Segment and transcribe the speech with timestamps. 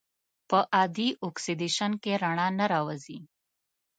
[0.49, 3.19] په عادي اکسیدیشن کې رڼا نه راوځي.